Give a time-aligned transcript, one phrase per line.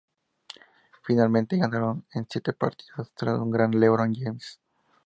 [1.03, 4.59] Finalmente, ganaron en siete partidos tras un gran LeBron James.